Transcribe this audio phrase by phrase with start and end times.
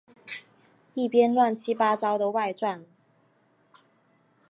[0.95, 2.83] 一篇乱七八糟的外传